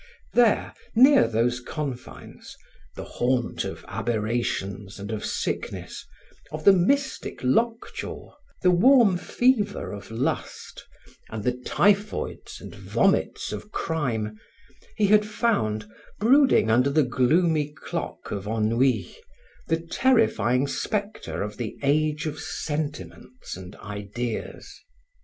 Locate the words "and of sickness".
4.97-6.07